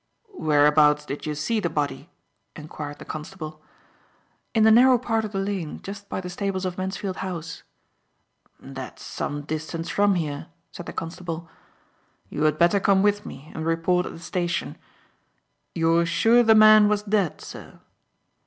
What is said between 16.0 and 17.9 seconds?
sure the man was dead, sir?"